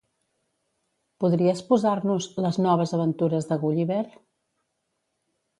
Podries 1.25 1.61
posar-nos 1.67 2.29
"Les 2.47 2.59
noves 2.69 2.97
aventures 2.99 3.49
de 3.53 3.61
Gulliver"? 3.67 4.03